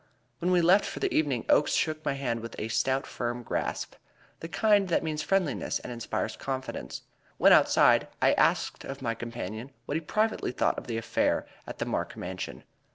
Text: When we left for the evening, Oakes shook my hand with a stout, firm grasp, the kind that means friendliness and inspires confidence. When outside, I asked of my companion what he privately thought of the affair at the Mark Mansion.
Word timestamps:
When 0.39 0.49
we 0.49 0.61
left 0.61 0.85
for 0.85 0.99
the 0.99 1.13
evening, 1.13 1.45
Oakes 1.47 1.73
shook 1.73 2.03
my 2.03 2.13
hand 2.13 2.39
with 2.39 2.55
a 2.57 2.69
stout, 2.69 3.05
firm 3.05 3.43
grasp, 3.43 3.93
the 4.39 4.47
kind 4.47 4.87
that 4.87 5.03
means 5.03 5.21
friendliness 5.21 5.77
and 5.77 5.93
inspires 5.93 6.35
confidence. 6.35 7.03
When 7.37 7.53
outside, 7.53 8.07
I 8.19 8.33
asked 8.33 8.83
of 8.83 9.03
my 9.03 9.13
companion 9.13 9.69
what 9.85 9.95
he 9.97 10.01
privately 10.01 10.53
thought 10.53 10.79
of 10.79 10.87
the 10.87 10.97
affair 10.97 11.45
at 11.67 11.77
the 11.77 11.85
Mark 11.85 12.17
Mansion. 12.17 12.63